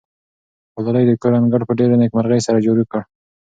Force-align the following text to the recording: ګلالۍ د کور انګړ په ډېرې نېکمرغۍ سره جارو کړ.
ګلالۍ 0.85 1.03
د 1.07 1.11
کور 1.21 1.33
انګړ 1.39 1.61
په 1.67 1.73
ډېرې 1.79 1.95
نېکمرغۍ 2.01 2.41
سره 2.47 2.61
جارو 2.65 2.83
کړ. 2.91 3.01